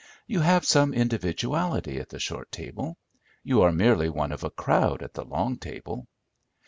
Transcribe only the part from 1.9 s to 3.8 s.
at the short table; you are